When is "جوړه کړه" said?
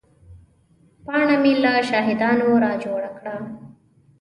2.83-3.35